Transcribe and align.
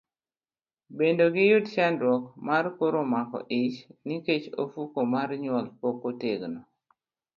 Bende 0.97 1.25
giyud 1.35 1.65
chandruok 1.73 2.23
mar 2.47 2.65
koro 2.77 3.01
mako 3.13 3.39
ich 3.61 3.77
nikech 4.07 4.45
ofuko 4.63 4.99
mar 5.13 5.29
nyuol 5.41 5.67
pok 5.79 5.97
otegno. 6.09 6.59